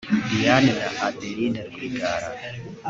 [0.29, 2.27] Diane na Adeline Rwigara